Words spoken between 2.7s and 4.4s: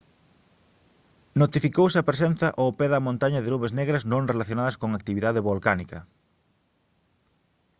pé da montaña de nubes negras non